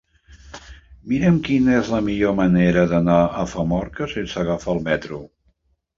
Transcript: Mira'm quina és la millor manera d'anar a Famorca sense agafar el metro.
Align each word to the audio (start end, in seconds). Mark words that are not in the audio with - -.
Mira'm 1.11 1.35
quina 1.47 1.75
és 1.81 1.91
la 1.95 2.01
millor 2.07 2.35
manera 2.41 2.85
d'anar 2.95 3.19
a 3.45 3.49
Famorca 3.55 4.09
sense 4.15 4.43
agafar 4.45 4.75
el 4.79 4.85
metro. 4.89 5.21